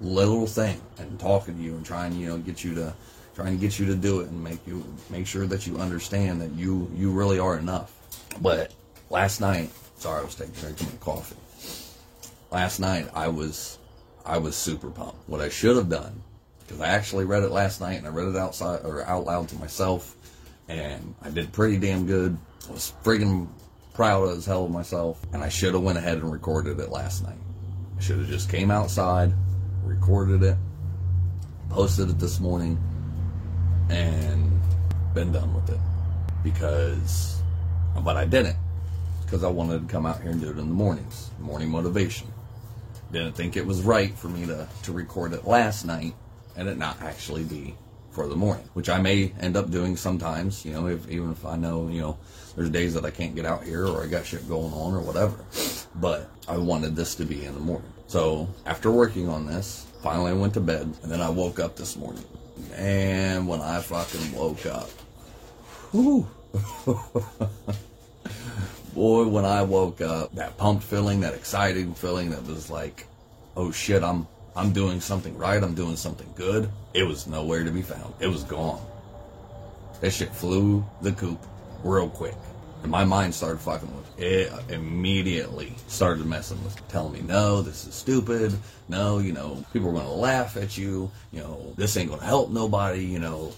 little 0.01 0.47
thing 0.47 0.81
and 0.99 1.19
talking 1.19 1.57
to 1.57 1.63
you 1.63 1.75
and 1.75 1.85
trying, 1.85 2.15
you 2.15 2.29
know, 2.29 2.39
get 2.39 2.65
you 2.65 2.75
to, 2.75 2.95
trying 3.35 3.55
to 3.55 3.61
get 3.61 3.79
you 3.79 3.87
to 3.87 3.95
do 3.95 4.21
it 4.21 4.29
and 4.29 4.43
make 4.43 4.67
you, 4.67 4.85
make 5.11 5.27
sure 5.27 5.47
that 5.47 5.67
you 5.67 5.79
understand 5.79 6.41
that 6.41 6.53
you, 6.53 6.91
you 6.95 7.11
really 7.11 7.39
are 7.39 7.59
enough. 7.59 7.93
But 8.41 8.73
last 9.11 9.41
night, 9.41 9.71
sorry, 9.97 10.21
I 10.21 10.25
was 10.25 10.35
taking 10.35 10.55
a 10.57 10.59
drinking 10.59 10.89
my 10.89 10.97
coffee. 10.97 11.37
Last 12.51 12.79
night, 12.79 13.09
I 13.15 13.29
was, 13.29 13.79
I 14.25 14.39
was 14.39 14.57
super 14.57 14.91
pumped. 14.91 15.29
What 15.29 15.41
I 15.41 15.49
should 15.49 15.77
have 15.77 15.89
done 15.89 16.23
because 16.67 16.81
I 16.81 16.89
actually 16.89 17.25
read 17.25 17.43
it 17.43 17.51
last 17.51 17.81
night 17.81 17.99
and 17.99 18.07
I 18.07 18.11
read 18.11 18.29
it 18.29 18.37
outside 18.37 18.81
or 18.85 19.05
out 19.05 19.27
loud 19.27 19.49
to 19.51 19.57
myself, 19.57 20.17
and 20.69 21.15
I 21.23 21.31
did 21.31 21.53
pretty 21.53 21.79
damn 21.79 22.07
good. 22.07 22.37
I 22.69 22.73
was 22.73 22.93
friggin' 23.03 23.49
proud 23.93 24.29
as 24.31 24.47
hell 24.47 24.65
of 24.65 24.71
myself, 24.71 25.25
and 25.33 25.43
I 25.43 25.49
should 25.49 25.75
have 25.75 25.83
went 25.83 25.99
ahead 25.99 26.19
and 26.19 26.33
recorded 26.33 26.81
it 26.81 26.91
last 26.91 27.23
night. 27.23 27.39
I 27.97 28.01
should 28.01 28.19
have 28.19 28.29
just 28.29 28.51
came 28.51 28.71
outside, 28.71 29.33
recorded 29.85 30.43
it, 30.43 30.57
posted 31.69 32.11
it 32.11 32.19
this 32.19 32.41
morning, 32.41 32.79
and 33.91 34.61
been 35.15 35.33
done 35.33 35.55
with 35.55 35.71
it. 35.71 35.81
Because, 36.43 37.41
but 38.03 38.17
I 38.17 38.25
didn't, 38.25 38.57
because 39.23 39.45
I 39.45 39.49
wanted 39.49 39.87
to 39.87 39.93
come 39.93 40.07
out 40.07 40.21
here 40.21 40.31
and 40.31 40.41
do 40.41 40.49
it 40.49 40.59
in 40.59 40.69
the 40.69 40.75
mornings, 40.75 41.31
morning 41.41 41.71
motivation. 41.71 42.29
Didn't 43.13 43.33
think 43.33 43.57
it 43.57 43.65
was 43.65 43.83
right 43.83 44.17
for 44.17 44.29
me 44.29 44.47
to, 44.47 44.69
to 44.83 44.93
record 44.93 45.33
it 45.33 45.47
last 45.47 45.85
night 45.85 46.15
and 46.57 46.69
it 46.69 46.79
not 46.79 47.01
actually 47.01 47.45
be 47.45 47.75
for 48.11 48.29
the 48.29 48.37
morning, 48.37 48.69
which 48.75 48.89
I 48.89 49.01
may 49.01 49.33
end 49.41 49.57
up 49.57 49.71
doing 49.71 49.97
sometimes, 49.97 50.65
you 50.65 50.73
know, 50.73 50.87
if, 50.87 51.09
even 51.11 51.33
if 51.33 51.45
I 51.45 51.57
know, 51.57 51.89
you 51.89 52.01
know, 52.01 52.19
there's 52.55 52.71
days 52.71 52.95
that 52.95 53.05
I 53.05 53.11
can't 53.11 53.35
get 53.35 53.45
out 53.45 53.65
here 53.65 53.87
or 53.87 54.05
I 54.05 54.07
got 54.07 54.25
shit 54.25 54.49
going 54.49 54.73
on 54.73 54.95
or 54.95 55.01
whatever. 55.01 55.45
But 55.97 56.31
I 56.47 56.57
wanted 56.57 56.95
this 56.95 57.17
to 57.17 57.25
be 57.25 57.45
in 57.45 57.55
the 57.55 57.61
morning. 57.61 57.93
So 58.07 58.49
after 58.67 58.91
working 58.91 59.29
on 59.29 59.47
this, 59.47 59.87
finally 60.03 60.31
I 60.31 60.35
went 60.35 60.55
to 60.55 60.61
bed 60.61 60.93
and 61.03 61.11
then 61.11 61.21
I 61.21 61.31
woke 61.31 61.59
up 61.59 61.77
this 61.77 61.97
morning. 61.97 62.25
And 62.75 63.49
when 63.49 63.61
I 63.61 63.81
fucking 63.81 64.33
woke 64.33 64.67
up, 64.67 64.89
whew, 65.93 66.29
boy, 68.95 69.29
when 69.29 69.45
I 69.45 69.63
woke 69.63 70.01
up, 70.01 70.35
that 70.35 70.57
pumped 70.57 70.85
feeling, 70.85 71.21
that 71.21 71.35
exciting 71.35 71.95
feeling 71.95 72.31
that 72.31 72.45
was 72.47 72.71
like, 72.71 73.07
oh 73.57 73.71
shit, 73.71 74.03
I'm 74.03 74.27
I'm 74.57 74.73
doing 74.73 75.01
something 75.01 75.37
right, 75.37 75.61
I'm 75.63 75.75
doing 75.75 75.97
something 75.97 76.33
good. 76.37 76.71
It 76.93 77.03
was 77.03 77.27
nowhere 77.27 77.65
to 77.65 77.73
be 77.73 77.83
found. 77.83 78.15
It 78.21 78.29
was 78.29 78.45
gone. 78.45 78.81
That 80.01 80.13
shit 80.13 80.33
flew 80.33 80.85
the 81.03 81.13
coop 81.13 81.45
real 81.83 82.09
quick. 82.09 82.37
And 82.85 82.91
my 82.91 83.03
mind 83.03 83.35
started 83.35 83.61
fucking 83.61 83.89
with 83.97 84.21
it. 84.21 84.53
Immediately 84.69 85.73
started 85.89 86.27
messing 86.27 86.63
with, 86.63 86.87
telling 86.89 87.15
me, 87.15 87.23
no, 87.23 87.63
this 87.63 87.87
is 87.87 87.95
stupid. 87.95 88.53
No, 88.91 89.21
you 89.21 89.33
know, 89.33 89.65
people 89.73 89.89
are 89.89 89.93
going 89.93 90.05
to 90.05 90.13
laugh 90.13 90.59
at 90.59 90.77
you. 90.77 91.11
You 91.33 91.41
know, 91.41 91.73
this 91.77 91.97
ain't 91.97 92.11
going 92.11 92.21
to 92.21 92.27
help 92.27 92.51
nobody. 92.51 93.03
You 93.03 93.21
know, 93.21 93.55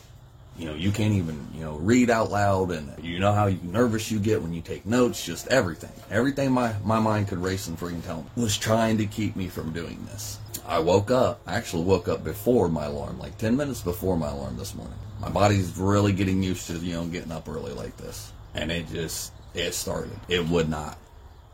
you 0.56 0.66
know, 0.66 0.76
you 0.76 0.92
can't 0.92 1.14
even, 1.14 1.45
you 1.52 1.62
know, 1.62 1.75
read 1.75 2.09
out 2.09 2.30
loud 2.30 2.71
and 2.71 2.92
you 3.02 3.18
know 3.18 3.33
how 3.33 3.50
nervous 3.64 4.12
you 4.12 4.21
get 4.21 4.40
when 4.40 4.52
you 4.52 4.62
take 4.62 4.87
notes, 4.87 5.26
just 5.26 5.49
everything. 5.49 5.90
Everything 6.09 6.52
my, 6.52 6.73
my 6.85 7.00
mind 7.00 7.26
could 7.26 7.38
race 7.38 7.66
and 7.66 7.76
freaking 7.76 8.04
tell 8.04 8.18
me 8.18 8.42
was 8.42 8.56
trying 8.56 8.97
to 8.99 9.06
keep 9.06 9.35
me 9.35 9.49
from 9.49 9.73
doing 9.73 9.99
this. 10.06 10.38
I 10.68 10.78
woke 10.78 11.11
up, 11.11 11.40
I 11.49 11.56
actually 11.56 11.83
woke 11.83 12.06
up 12.06 12.23
before 12.23 12.68
my 12.68 12.85
alarm, 12.85 13.18
like 13.18 13.38
10 13.38 13.56
minutes 13.56 13.83
before 13.83 14.16
my 14.16 14.28
alarm 14.28 14.56
this 14.56 14.73
morning. 14.76 14.97
My 15.21 15.30
body's 15.30 15.76
really 15.76 16.12
getting 16.12 16.45
used 16.45 16.68
to, 16.68 16.75
you 16.75 16.95
know, 16.95 17.06
getting 17.06 17.33
up 17.33 17.49
early 17.49 17.73
like 17.73 17.97
this. 17.97 18.33
And 18.56 18.72
it 18.72 18.88
just, 18.88 19.32
it 19.54 19.75
started. 19.75 20.18
It 20.28 20.44
would 20.48 20.68
not. 20.68 20.98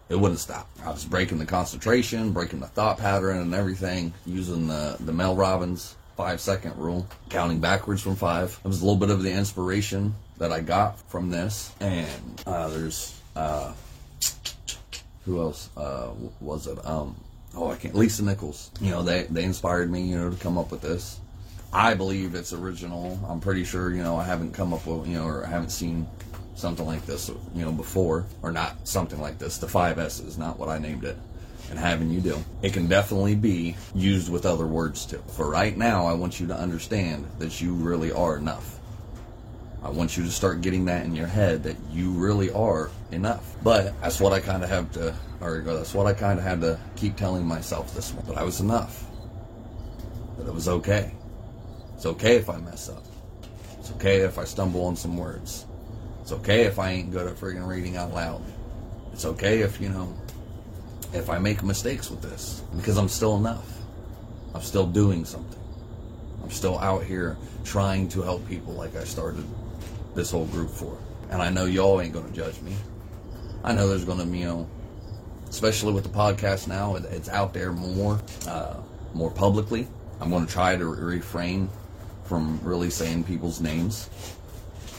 It 0.08 0.16
wouldn't 0.16 0.40
stop. 0.40 0.68
I 0.84 0.90
was 0.90 1.04
breaking 1.04 1.38
the 1.38 1.46
concentration, 1.46 2.32
breaking 2.32 2.60
the 2.60 2.66
thought 2.66 2.98
pattern 2.98 3.38
and 3.38 3.54
everything, 3.54 4.12
using 4.26 4.66
the, 4.68 4.96
the 5.00 5.12
Mel 5.12 5.34
Robbins 5.34 5.96
five 6.16 6.40
second 6.40 6.76
rule, 6.76 7.06
counting 7.30 7.60
backwards 7.60 8.02
from 8.02 8.16
five. 8.16 8.58
It 8.64 8.68
was 8.68 8.82
a 8.82 8.84
little 8.84 8.98
bit 8.98 9.10
of 9.10 9.22
the 9.22 9.32
inspiration 9.32 10.14
that 10.38 10.52
I 10.52 10.60
got 10.60 10.98
from 11.10 11.30
this. 11.30 11.72
And 11.80 12.42
uh, 12.46 12.68
there's, 12.68 13.18
uh, 13.34 13.72
who 15.24 15.40
else 15.40 15.70
uh, 15.76 16.10
was 16.40 16.66
it? 16.66 16.84
Um, 16.84 17.16
oh, 17.54 17.70
I 17.70 17.76
can't. 17.76 17.94
Lisa 17.94 18.24
Nichols. 18.24 18.70
You 18.80 18.90
know, 18.90 19.02
they 19.02 19.24
they 19.24 19.44
inspired 19.44 19.90
me. 19.90 20.02
You 20.02 20.18
know, 20.18 20.30
to 20.30 20.36
come 20.36 20.58
up 20.58 20.70
with 20.70 20.80
this. 20.80 21.20
I 21.72 21.94
believe 21.94 22.34
it's 22.34 22.52
original. 22.52 23.18
I'm 23.26 23.40
pretty 23.40 23.64
sure. 23.64 23.90
You 23.90 24.02
know, 24.02 24.16
I 24.16 24.24
haven't 24.24 24.52
come 24.52 24.74
up 24.74 24.84
with 24.86 25.06
you 25.06 25.18
know, 25.18 25.26
or 25.26 25.46
I 25.46 25.48
haven't 25.48 25.70
seen 25.70 26.06
something 26.54 26.86
like 26.86 27.06
this. 27.06 27.30
You 27.54 27.64
know, 27.64 27.72
before 27.72 28.26
or 28.42 28.52
not 28.52 28.86
something 28.86 29.20
like 29.20 29.38
this. 29.38 29.58
The 29.58 29.68
five 29.68 29.98
S's, 29.98 30.38
not 30.38 30.58
what 30.58 30.68
I 30.68 30.78
named 30.78 31.04
it. 31.04 31.16
And 31.70 31.78
having 31.78 32.10
you 32.10 32.20
do. 32.20 32.44
It 32.60 32.74
can 32.74 32.86
definitely 32.86 33.34
be 33.34 33.76
used 33.94 34.30
with 34.30 34.44
other 34.44 34.66
words 34.66 35.06
too. 35.06 35.22
For 35.28 35.48
right 35.48 35.74
now, 35.74 36.04
I 36.04 36.12
want 36.12 36.38
you 36.38 36.46
to 36.48 36.54
understand 36.54 37.26
that 37.38 37.62
you 37.62 37.72
really 37.72 38.12
are 38.12 38.36
enough. 38.36 38.78
I 39.82 39.88
want 39.88 40.16
you 40.16 40.22
to 40.24 40.30
start 40.30 40.60
getting 40.60 40.84
that 40.84 41.06
in 41.06 41.16
your 41.16 41.26
head 41.26 41.62
that 41.64 41.76
you 41.90 42.10
really 42.10 42.52
are 42.52 42.90
enough. 43.10 43.56
But 43.64 43.98
that's 44.00 44.20
what 44.20 44.32
I 44.32 44.40
kind 44.40 44.62
of 44.62 44.68
have 44.68 44.92
to, 44.92 45.14
or 45.40 45.62
that's 45.62 45.94
what 45.94 46.06
I 46.06 46.12
kind 46.12 46.38
of 46.38 46.44
had 46.44 46.60
to 46.60 46.78
keep 46.94 47.16
telling 47.16 47.46
myself 47.46 47.94
this 47.94 48.12
morning. 48.12 48.34
That 48.34 48.40
I 48.40 48.44
was 48.44 48.60
enough. 48.60 49.06
That 50.36 50.46
it 50.46 50.54
was 50.54 50.68
okay. 50.68 51.14
It's 51.96 52.06
okay 52.06 52.36
if 52.36 52.50
I 52.50 52.58
mess 52.58 52.90
up. 52.90 53.04
It's 53.78 53.90
okay 53.92 54.20
if 54.20 54.38
I 54.38 54.44
stumble 54.44 54.84
on 54.84 54.94
some 54.94 55.16
words. 55.16 55.66
It's 56.32 56.40
okay 56.40 56.62
if 56.62 56.78
I 56.78 56.92
ain't 56.92 57.10
good 57.10 57.26
at 57.26 57.36
friggin' 57.36 57.66
reading 57.66 57.98
out 57.98 58.14
loud. 58.14 58.40
It's 59.12 59.26
okay 59.26 59.60
if, 59.60 59.78
you 59.82 59.90
know, 59.90 60.16
if 61.12 61.28
I 61.28 61.38
make 61.38 61.62
mistakes 61.62 62.10
with 62.10 62.22
this 62.22 62.62
because 62.74 62.96
I'm 62.96 63.10
still 63.10 63.36
enough. 63.36 63.82
I'm 64.54 64.62
still 64.62 64.86
doing 64.86 65.26
something. 65.26 65.60
I'm 66.42 66.50
still 66.50 66.78
out 66.78 67.04
here 67.04 67.36
trying 67.64 68.08
to 68.08 68.22
help 68.22 68.48
people 68.48 68.72
like 68.72 68.96
I 68.96 69.04
started 69.04 69.44
this 70.14 70.30
whole 70.30 70.46
group 70.46 70.70
for. 70.70 70.96
And 71.28 71.42
I 71.42 71.50
know 71.50 71.66
y'all 71.66 72.00
ain't 72.00 72.14
going 72.14 72.30
to 72.30 72.34
judge 72.34 72.58
me. 72.62 72.76
I 73.62 73.74
know 73.74 73.86
there's 73.86 74.06
going 74.06 74.26
to, 74.26 74.34
you 74.34 74.46
know, 74.46 74.70
especially 75.50 75.92
with 75.92 76.04
the 76.04 76.16
podcast 76.18 76.66
now, 76.66 76.94
it's 76.94 77.28
out 77.28 77.52
there 77.52 77.72
more, 77.72 78.18
uh, 78.48 78.76
more 79.12 79.30
publicly. 79.30 79.86
I'm 80.18 80.30
going 80.30 80.46
to 80.46 80.50
try 80.50 80.76
to 80.76 80.86
refrain 80.86 81.68
from 82.24 82.58
really 82.62 82.88
saying 82.88 83.24
people's 83.24 83.60
names 83.60 84.08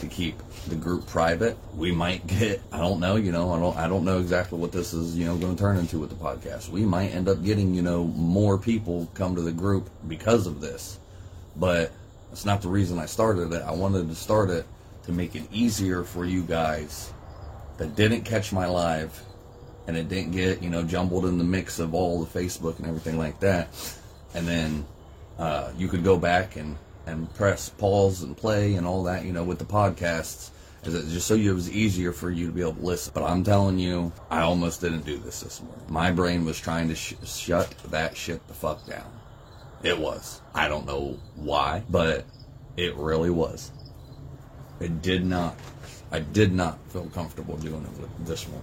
to 0.08 0.14
keep 0.14 0.36
the 0.68 0.74
group 0.74 1.06
private. 1.06 1.56
We 1.74 1.92
might 1.92 2.26
get, 2.26 2.62
I 2.72 2.78
don't 2.78 3.00
know, 3.00 3.16
you 3.16 3.32
know, 3.32 3.52
I 3.52 3.58
don't, 3.58 3.76
I 3.76 3.88
don't 3.88 4.04
know 4.04 4.18
exactly 4.18 4.58
what 4.58 4.72
this 4.72 4.92
is, 4.92 5.16
you 5.16 5.24
know, 5.24 5.36
going 5.36 5.56
to 5.56 5.60
turn 5.60 5.76
into 5.76 5.98
with 5.98 6.10
the 6.10 6.16
podcast. 6.16 6.68
We 6.68 6.84
might 6.84 7.08
end 7.08 7.28
up 7.28 7.42
getting, 7.42 7.74
you 7.74 7.82
know, 7.82 8.04
more 8.04 8.58
people 8.58 9.10
come 9.14 9.34
to 9.36 9.42
the 9.42 9.52
group 9.52 9.90
because 10.08 10.46
of 10.46 10.60
this, 10.60 10.98
but 11.56 11.92
that's 12.30 12.44
not 12.44 12.62
the 12.62 12.68
reason 12.68 12.98
I 12.98 13.06
started 13.06 13.52
it. 13.52 13.62
I 13.62 13.72
wanted 13.72 14.08
to 14.08 14.14
start 14.14 14.50
it 14.50 14.66
to 15.04 15.12
make 15.12 15.34
it 15.34 15.42
easier 15.52 16.02
for 16.02 16.24
you 16.24 16.42
guys 16.42 17.12
that 17.76 17.94
didn't 17.96 18.22
catch 18.22 18.52
my 18.52 18.66
live 18.66 19.22
and 19.86 19.96
it 19.96 20.08
didn't 20.08 20.32
get, 20.32 20.62
you 20.62 20.70
know, 20.70 20.82
jumbled 20.82 21.26
in 21.26 21.38
the 21.38 21.44
mix 21.44 21.78
of 21.78 21.94
all 21.94 22.24
the 22.24 22.38
Facebook 22.38 22.78
and 22.78 22.86
everything 22.86 23.18
like 23.18 23.38
that. 23.40 23.68
And 24.34 24.48
then 24.48 24.86
uh, 25.38 25.72
you 25.76 25.88
could 25.88 26.02
go 26.02 26.16
back 26.18 26.56
and, 26.56 26.76
and 27.06 27.32
press 27.34 27.68
pause 27.68 28.22
and 28.22 28.36
play 28.36 28.74
and 28.74 28.86
all 28.86 29.02
that, 29.04 29.24
you 29.24 29.32
know, 29.32 29.44
with 29.44 29.58
the 29.58 29.64
podcasts. 29.64 30.50
Just 30.84 31.26
so 31.26 31.34
it 31.34 31.50
was 31.50 31.70
easier 31.70 32.12
for 32.12 32.30
you 32.30 32.46
to 32.46 32.52
be 32.52 32.60
able 32.60 32.74
to 32.74 32.80
listen. 32.82 33.12
But 33.14 33.22
I'm 33.22 33.42
telling 33.42 33.78
you, 33.78 34.12
I 34.30 34.40
almost 34.40 34.82
didn't 34.82 35.06
do 35.06 35.16
this 35.16 35.40
this 35.40 35.62
morning. 35.62 35.82
My 35.88 36.10
brain 36.10 36.44
was 36.44 36.60
trying 36.60 36.88
to 36.88 36.94
sh- 36.94 37.14
shut 37.24 37.74
that 37.88 38.14
shit 38.14 38.46
the 38.48 38.54
fuck 38.54 38.86
down. 38.86 39.10
It 39.82 39.98
was. 39.98 40.42
I 40.54 40.68
don't 40.68 40.86
know 40.86 41.18
why, 41.36 41.84
but 41.88 42.26
it 42.76 42.94
really 42.96 43.30
was. 43.30 43.70
It 44.80 45.00
did 45.00 45.24
not. 45.24 45.56
I 46.10 46.20
did 46.20 46.52
not 46.52 46.78
feel 46.90 47.06
comfortable 47.06 47.56
doing 47.56 47.84
it 47.84 48.26
this 48.26 48.46
one. 48.46 48.62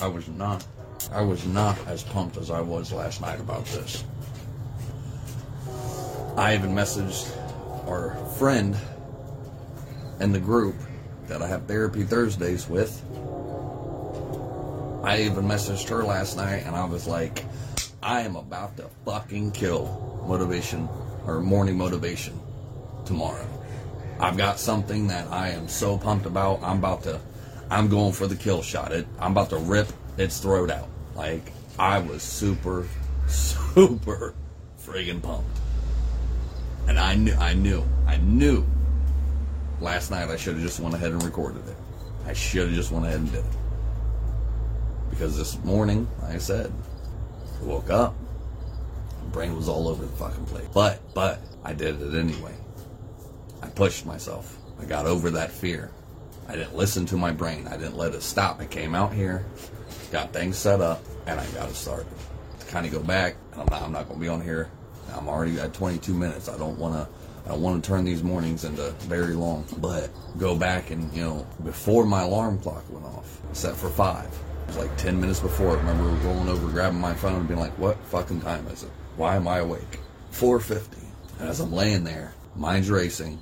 I 0.00 0.08
was 0.08 0.28
not. 0.28 0.64
I 1.12 1.22
was 1.22 1.46
not 1.46 1.76
as 1.86 2.02
pumped 2.02 2.36
as 2.36 2.50
I 2.50 2.60
was 2.60 2.92
last 2.92 3.20
night 3.20 3.40
about 3.40 3.64
this. 3.66 4.04
I 6.36 6.54
even 6.54 6.74
messaged 6.74 7.34
our 7.88 8.14
friend 8.36 8.76
in 10.20 10.32
the 10.32 10.38
group 10.38 10.76
that 11.28 11.40
I 11.40 11.46
have 11.46 11.66
therapy 11.66 12.02
Thursdays 12.02 12.68
with. 12.68 13.02
I 15.02 15.22
even 15.22 15.46
messaged 15.46 15.88
her 15.88 16.04
last 16.04 16.36
night 16.36 16.64
and 16.66 16.76
I 16.76 16.84
was 16.84 17.06
like, 17.06 17.46
I 18.02 18.20
am 18.20 18.36
about 18.36 18.76
to 18.76 18.90
fucking 19.06 19.52
kill 19.52 20.24
motivation 20.28 20.90
or 21.26 21.40
morning 21.40 21.78
motivation 21.78 22.38
tomorrow. 23.06 23.46
I've 24.20 24.36
got 24.36 24.58
something 24.58 25.06
that 25.06 25.28
I 25.28 25.48
am 25.50 25.68
so 25.68 25.96
pumped 25.96 26.26
about. 26.26 26.62
I'm 26.62 26.78
about 26.78 27.02
to, 27.04 27.18
I'm 27.70 27.88
going 27.88 28.12
for 28.12 28.26
the 28.26 28.36
kill 28.36 28.60
shot. 28.60 28.92
It, 28.92 29.06
I'm 29.18 29.32
about 29.32 29.48
to 29.50 29.56
rip 29.56 29.88
its 30.18 30.38
throat 30.38 30.70
out. 30.70 30.88
Like, 31.14 31.50
I 31.78 31.98
was 31.98 32.22
super, 32.22 32.86
super 33.26 34.34
friggin' 34.78 35.22
pumped. 35.22 35.65
And 36.86 36.98
I 36.98 37.14
knew, 37.14 37.34
I 37.34 37.54
knew, 37.54 37.84
I 38.06 38.16
knew 38.18 38.64
last 39.80 40.10
night 40.10 40.28
I 40.28 40.36
should 40.36 40.54
have 40.54 40.62
just 40.62 40.80
went 40.80 40.94
ahead 40.94 41.12
and 41.12 41.22
recorded 41.22 41.66
it. 41.68 41.76
I 42.26 42.32
should 42.32 42.68
have 42.68 42.76
just 42.76 42.92
went 42.92 43.06
ahead 43.06 43.20
and 43.20 43.30
did 43.30 43.44
it. 43.44 43.56
Because 45.10 45.36
this 45.36 45.62
morning, 45.64 46.08
like 46.22 46.34
I 46.34 46.38
said, 46.38 46.72
I 47.60 47.64
woke 47.64 47.90
up, 47.90 48.14
my 49.22 49.30
brain 49.30 49.56
was 49.56 49.68
all 49.68 49.88
over 49.88 50.04
the 50.04 50.12
fucking 50.16 50.46
place. 50.46 50.66
But, 50.72 51.00
but, 51.14 51.40
I 51.64 51.72
did 51.72 52.00
it 52.00 52.14
anyway. 52.14 52.54
I 53.62 53.68
pushed 53.68 54.06
myself. 54.06 54.58
I 54.80 54.84
got 54.84 55.06
over 55.06 55.30
that 55.30 55.50
fear. 55.50 55.90
I 56.48 56.54
didn't 56.54 56.76
listen 56.76 57.06
to 57.06 57.16
my 57.16 57.32
brain. 57.32 57.66
I 57.66 57.76
didn't 57.76 57.96
let 57.96 58.14
it 58.14 58.22
stop. 58.22 58.60
I 58.60 58.66
came 58.66 58.94
out 58.94 59.12
here, 59.12 59.44
got 60.12 60.32
things 60.32 60.56
set 60.56 60.80
up, 60.80 61.02
and 61.26 61.40
I 61.40 61.46
got 61.48 61.68
it 61.68 61.74
started. 61.74 62.06
To 62.60 62.66
kind 62.66 62.86
of 62.86 62.92
go 62.92 63.00
back, 63.00 63.36
and 63.52 63.62
I'm 63.62 63.66
not, 63.68 63.82
I'm 63.82 63.92
not 63.92 64.06
going 64.06 64.20
to 64.20 64.24
be 64.24 64.28
on 64.28 64.40
here. 64.40 64.70
I'm 65.14 65.28
already 65.28 65.58
at 65.60 65.72
22 65.74 66.14
minutes. 66.14 66.48
I 66.48 66.58
don't 66.58 66.78
want 66.78 66.94
to. 66.94 67.08
I 67.44 67.50
don't 67.50 67.62
want 67.62 67.82
to 67.82 67.88
turn 67.88 68.04
these 68.04 68.24
mornings 68.24 68.64
into 68.64 68.90
very 69.02 69.34
long, 69.34 69.64
but 69.78 70.10
go 70.36 70.56
back 70.56 70.90
and 70.90 71.12
you 71.12 71.22
know 71.22 71.46
before 71.64 72.04
my 72.04 72.22
alarm 72.22 72.58
clock 72.58 72.82
went 72.90 73.06
off, 73.06 73.40
set 73.52 73.76
for 73.76 73.88
five. 73.88 74.26
It 74.26 74.66
was 74.68 74.78
like 74.78 74.96
10 74.96 75.20
minutes 75.20 75.38
before. 75.38 75.76
I 75.76 75.78
remember 75.78 76.04
rolling 76.26 76.48
over, 76.48 76.68
grabbing 76.68 77.00
my 77.00 77.14
phone, 77.14 77.36
and 77.36 77.48
being 77.48 77.60
like, 77.60 77.78
"What 77.78 77.98
fucking 78.06 78.40
time 78.40 78.66
is 78.66 78.82
it? 78.82 78.90
Why 79.16 79.36
am 79.36 79.46
I 79.46 79.58
awake?" 79.58 80.00
4:50. 80.32 80.98
And 81.38 81.48
as 81.48 81.60
I'm 81.60 81.72
laying 81.72 82.02
there, 82.02 82.34
mind's 82.56 82.90
racing. 82.90 83.38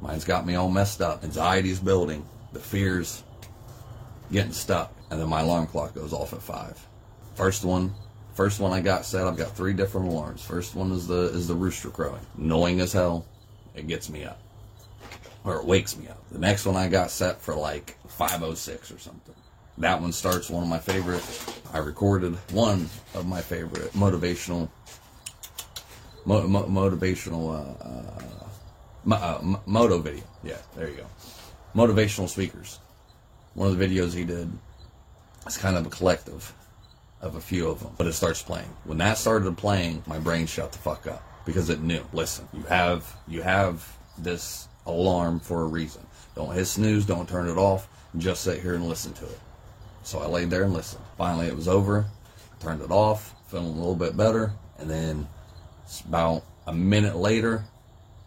Mind's 0.00 0.24
got 0.24 0.46
me 0.46 0.54
all 0.54 0.70
messed 0.70 1.02
up. 1.02 1.24
Anxiety's 1.24 1.80
building. 1.80 2.24
The 2.52 2.60
fears 2.60 3.22
getting 4.30 4.52
stuck. 4.52 4.92
And 5.10 5.20
then 5.20 5.28
my 5.28 5.40
alarm 5.40 5.66
clock 5.66 5.94
goes 5.94 6.12
off 6.12 6.32
at 6.32 6.42
five. 6.42 6.78
First 7.34 7.64
one, 7.64 7.92
first 8.40 8.58
one 8.58 8.72
I 8.72 8.80
got 8.80 9.04
set. 9.04 9.26
I've 9.26 9.36
got 9.36 9.54
three 9.54 9.74
different 9.74 10.08
alarms. 10.08 10.42
First 10.42 10.74
one 10.74 10.92
is 10.92 11.06
the 11.06 11.24
is 11.24 11.46
the 11.46 11.54
rooster 11.54 11.90
crowing, 11.90 12.24
annoying 12.38 12.80
as 12.80 12.90
hell. 12.90 13.26
It 13.74 13.86
gets 13.86 14.08
me 14.08 14.24
up, 14.24 14.40
or 15.44 15.56
it 15.56 15.66
wakes 15.66 15.94
me 15.94 16.08
up. 16.08 16.26
The 16.30 16.38
next 16.38 16.64
one 16.64 16.74
I 16.74 16.88
got 16.88 17.10
set 17.10 17.42
for 17.42 17.54
like 17.54 17.98
5:06 18.08 18.96
or 18.96 18.98
something. 18.98 19.34
That 19.76 20.00
one 20.00 20.10
starts 20.12 20.48
one 20.48 20.62
of 20.62 20.70
my 20.70 20.78
favorite. 20.78 21.22
I 21.70 21.78
recorded 21.78 22.34
one 22.52 22.88
of 23.14 23.26
my 23.26 23.42
favorite 23.42 23.92
motivational, 23.92 24.70
mo- 26.24 26.48
mo- 26.48 26.64
motivational 26.64 27.44
uh, 27.52 27.84
uh, 27.84 28.48
Mo- 29.04 29.16
uh, 29.16 29.58
moto 29.66 29.98
video. 29.98 30.24
Yeah, 30.42 30.56
there 30.76 30.88
you 30.88 30.96
go. 30.96 31.06
Motivational 31.74 32.26
speakers. 32.26 32.78
One 33.52 33.68
of 33.70 33.76
the 33.76 33.84
videos 33.86 34.14
he 34.14 34.24
did. 34.24 34.50
It's 35.44 35.58
kind 35.58 35.76
of 35.76 35.84
a 35.84 35.90
collective 35.90 36.54
of 37.20 37.34
a 37.34 37.40
few 37.40 37.68
of 37.68 37.80
them, 37.80 37.92
but 37.98 38.06
it 38.06 38.12
starts 38.14 38.42
playing. 38.42 38.68
When 38.84 38.98
that 38.98 39.18
started 39.18 39.56
playing, 39.56 40.02
my 40.06 40.18
brain 40.18 40.46
shut 40.46 40.72
the 40.72 40.78
fuck 40.78 41.06
up 41.06 41.22
because 41.44 41.70
it 41.70 41.80
knew. 41.80 42.02
Listen, 42.12 42.48
you 42.52 42.62
have 42.62 43.16
you 43.28 43.42
have 43.42 43.86
this 44.18 44.68
alarm 44.86 45.40
for 45.40 45.62
a 45.62 45.66
reason. 45.66 46.06
Don't 46.34 46.54
hit 46.54 46.66
snooze. 46.66 47.04
Don't 47.04 47.28
turn 47.28 47.48
it 47.48 47.58
off. 47.58 47.88
Just 48.16 48.42
sit 48.42 48.60
here 48.62 48.74
and 48.74 48.88
listen 48.88 49.12
to 49.14 49.24
it. 49.24 49.40
So 50.02 50.20
I 50.20 50.26
laid 50.26 50.50
there 50.50 50.64
and 50.64 50.72
listened. 50.72 51.04
Finally, 51.18 51.46
it 51.46 51.56
was 51.56 51.68
over. 51.68 52.06
Turned 52.60 52.82
it 52.82 52.90
off. 52.90 53.34
Feeling 53.48 53.66
a 53.66 53.70
little 53.70 53.96
bit 53.96 54.16
better, 54.16 54.52
and 54.78 54.88
then 54.88 55.26
about 56.08 56.44
a 56.68 56.72
minute 56.72 57.16
later, 57.16 57.64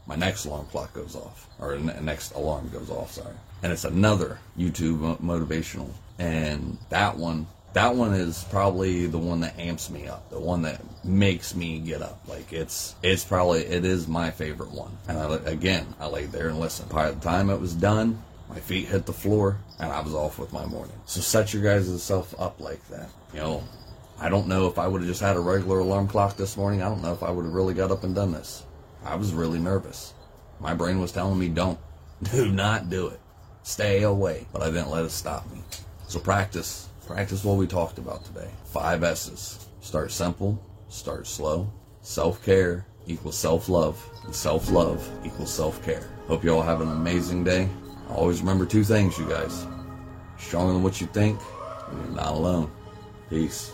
my 0.05 0.15
next 0.17 0.43
alarm 0.43 0.65
clock 0.65 0.93
goes 0.93 1.15
off, 1.15 1.47
or 1.59 1.77
next 1.77 2.33
alarm 2.33 2.69
goes 2.69 2.89
off. 2.89 3.13
Sorry, 3.13 3.33
and 3.61 3.71
it's 3.71 3.85
another 3.85 4.37
YouTube 4.57 5.17
motivational, 5.19 5.89
and 6.19 6.77
that 6.89 7.15
one, 7.15 7.47
that 7.73 7.95
one 7.95 8.13
is 8.13 8.43
probably 8.49 9.07
the 9.07 9.17
one 9.17 9.41
that 9.41 9.57
amps 9.59 9.89
me 9.89 10.07
up, 10.07 10.29
the 10.29 10.39
one 10.39 10.61
that 10.63 10.81
makes 11.03 11.55
me 11.55 11.79
get 11.79 12.01
up. 12.01 12.19
Like 12.27 12.53
it's, 12.53 12.95
it's 13.01 13.23
probably, 13.23 13.61
it 13.61 13.85
is 13.85 14.07
my 14.07 14.31
favorite 14.31 14.71
one. 14.71 14.95
And 15.07 15.17
I, 15.17 15.35
again, 15.49 15.87
I 15.99 16.07
laid 16.07 16.31
there 16.31 16.49
and 16.49 16.59
listened. 16.59 16.89
By 16.89 17.11
the 17.11 17.19
time 17.19 17.49
it 17.49 17.59
was 17.59 17.73
done, 17.73 18.21
my 18.49 18.59
feet 18.59 18.87
hit 18.87 19.05
the 19.05 19.13
floor, 19.13 19.57
and 19.79 19.91
I 19.91 20.01
was 20.01 20.13
off 20.13 20.37
with 20.37 20.53
my 20.53 20.65
morning. 20.65 20.95
So 21.05 21.21
set 21.21 21.53
your 21.53 21.63
guys' 21.63 22.03
self 22.03 22.39
up 22.39 22.59
like 22.59 22.87
that. 22.89 23.09
You 23.33 23.39
know, 23.39 23.63
I 24.19 24.29
don't 24.29 24.47
know 24.47 24.67
if 24.67 24.77
I 24.77 24.87
would 24.87 25.01
have 25.01 25.09
just 25.09 25.21
had 25.21 25.35
a 25.35 25.39
regular 25.39 25.79
alarm 25.79 26.07
clock 26.07 26.37
this 26.37 26.55
morning. 26.55 26.83
I 26.83 26.89
don't 26.89 27.01
know 27.01 27.13
if 27.13 27.23
I 27.23 27.31
would 27.31 27.45
have 27.45 27.53
really 27.53 27.73
got 27.73 27.91
up 27.91 28.03
and 28.03 28.13
done 28.13 28.31
this. 28.31 28.63
I 29.03 29.15
was 29.15 29.33
really 29.33 29.59
nervous. 29.59 30.13
My 30.59 30.73
brain 30.73 31.01
was 31.01 31.11
telling 31.11 31.39
me, 31.39 31.49
don't. 31.49 31.79
Do 32.31 32.49
not 32.51 32.89
do 32.89 33.07
it. 33.07 33.19
Stay 33.63 34.03
away. 34.03 34.47
But 34.53 34.61
I 34.61 34.67
didn't 34.67 34.91
let 34.91 35.03
it 35.03 35.11
stop 35.11 35.51
me. 35.51 35.61
So 36.07 36.19
practice. 36.19 36.87
Practice 37.07 37.43
what 37.43 37.57
we 37.57 37.67
talked 37.67 37.97
about 37.97 38.23
today. 38.23 38.49
Five 38.65 39.03
S's. 39.03 39.67
Start 39.81 40.11
simple. 40.11 40.61
Start 40.87 41.27
slow. 41.27 41.69
Self-care 42.01 42.85
equals 43.07 43.37
self-love. 43.37 44.01
And 44.23 44.33
self-love 44.33 45.05
equals 45.25 45.53
self-care. 45.53 46.07
Hope 46.27 46.43
you 46.43 46.55
all 46.55 46.61
have 46.61 46.81
an 46.81 46.89
amazing 46.89 47.43
day. 47.43 47.67
Always 48.09 48.39
remember 48.39 48.65
two 48.65 48.85
things, 48.85 49.17
you 49.17 49.27
guys. 49.27 49.67
Stronger 50.37 50.73
than 50.73 50.83
what 50.83 51.01
you 51.01 51.07
think. 51.07 51.39
And 51.89 52.05
you're 52.05 52.15
not 52.15 52.33
alone. 52.33 52.71
Peace. 53.29 53.73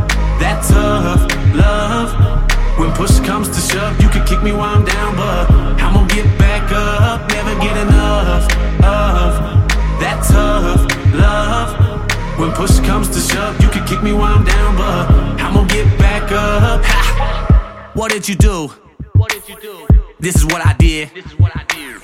What 18.01 18.11
did 18.11 18.27
you 18.27 18.33
do? 18.33 18.67
What 19.13 19.29
did 19.29 19.47
you 19.47 19.55
do? 19.61 19.87
This 20.19 20.35
is 20.35 20.43
what 20.43 20.65
I 20.65 20.73
did. 20.73 21.11
This 21.13 21.23
is 21.23 21.37
what 21.37 21.55
I 21.55 21.63
did. 21.65 22.01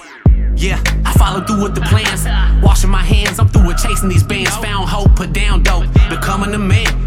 Yeah, 0.55 0.79
I 1.03 1.11
followed 1.13 1.47
through 1.47 1.63
with 1.63 1.73
the 1.73 1.81
plans. 1.81 2.23
Washing 2.63 2.91
my 2.91 3.01
hands, 3.01 3.39
I'm 3.39 3.47
through 3.47 3.65
with 3.65 3.79
chasing 3.79 4.07
these 4.07 4.21
bands. 4.21 4.55
Found 4.57 4.87
hope, 4.87 5.15
put 5.15 5.33
down 5.33 5.63
dope, 5.63 5.91
becoming 6.07 6.53
a 6.53 6.59
man. 6.59 7.06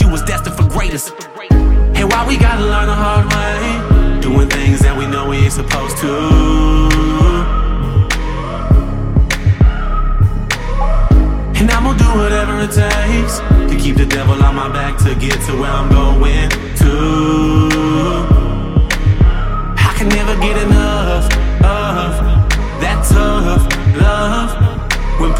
you 0.00 0.08
was 0.08 0.22
destined 0.22 0.56
for 0.56 0.66
greatness. 0.68 1.10
And 1.50 2.10
why 2.10 2.26
we 2.26 2.36
gotta 2.38 2.64
learn 2.64 2.86
the 2.86 2.94
hard 2.94 3.26
way, 3.32 4.20
doing 4.20 4.48
things 4.48 4.80
that 4.80 4.96
we 4.96 5.06
know 5.06 5.28
we 5.28 5.36
ain't 5.38 5.52
supposed 5.52 5.98
to. 5.98 6.12
And 11.58 11.70
I'm 11.70 11.84
gonna 11.84 11.98
do 11.98 12.10
whatever 12.18 12.58
it 12.60 12.72
takes 12.72 13.38
to 13.70 13.76
keep 13.78 13.96
the 13.96 14.06
devil 14.06 14.42
on 14.42 14.54
my 14.54 14.68
back 14.68 14.96
to 15.04 15.14
get 15.14 15.40
to 15.46 15.52
where 15.60 15.70
I'm 15.70 15.90
going 15.90 16.48
to. 16.82 16.94
I 19.76 19.94
can 19.96 20.08
never 20.08 20.34
get 20.40 20.56
enough 20.56 21.24
of 21.62 22.10
that 22.80 23.04